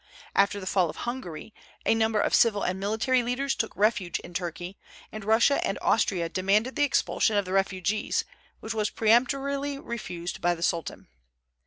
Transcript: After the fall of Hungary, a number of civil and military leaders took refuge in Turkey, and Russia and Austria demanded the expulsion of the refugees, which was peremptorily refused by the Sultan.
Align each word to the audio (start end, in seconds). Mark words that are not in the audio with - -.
After 0.35 0.59
the 0.59 0.65
fall 0.65 0.89
of 0.89 0.95
Hungary, 0.95 1.53
a 1.85 1.93
number 1.93 2.19
of 2.19 2.33
civil 2.33 2.63
and 2.63 2.79
military 2.79 3.21
leaders 3.21 3.53
took 3.53 3.77
refuge 3.77 4.17
in 4.21 4.33
Turkey, 4.33 4.79
and 5.11 5.23
Russia 5.23 5.63
and 5.63 5.77
Austria 5.79 6.27
demanded 6.27 6.75
the 6.75 6.81
expulsion 6.81 7.37
of 7.37 7.45
the 7.45 7.53
refugees, 7.53 8.25
which 8.61 8.73
was 8.73 8.89
peremptorily 8.89 9.77
refused 9.77 10.41
by 10.41 10.55
the 10.55 10.63
Sultan. 10.63 11.07